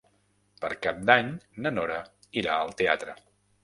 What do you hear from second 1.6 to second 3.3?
na Nora irà al teatre.